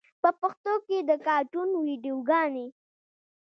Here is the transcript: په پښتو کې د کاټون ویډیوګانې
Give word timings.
په 0.21 0.29
پښتو 0.39 0.73
کې 0.87 0.97
د 1.09 1.11
کاټون 1.25 1.69
ویډیوګانې 1.85 2.67